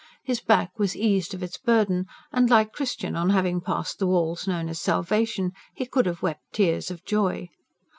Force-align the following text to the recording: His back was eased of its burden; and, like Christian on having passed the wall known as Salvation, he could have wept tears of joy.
His 0.23 0.39
back 0.41 0.79
was 0.79 0.95
eased 0.95 1.35
of 1.35 1.43
its 1.43 1.59
burden; 1.59 2.07
and, 2.31 2.49
like 2.49 2.71
Christian 2.73 3.15
on 3.15 3.29
having 3.29 3.61
passed 3.61 3.99
the 3.99 4.07
wall 4.07 4.35
known 4.47 4.67
as 4.67 4.81
Salvation, 4.81 5.51
he 5.75 5.85
could 5.85 6.07
have 6.07 6.23
wept 6.23 6.41
tears 6.53 6.89
of 6.89 7.05
joy. 7.05 7.49